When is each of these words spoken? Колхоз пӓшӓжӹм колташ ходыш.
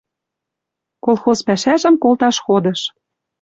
Колхоз 1.05 1.39
пӓшӓжӹм 1.47 1.95
колташ 2.03 2.37
ходыш. 2.45 2.81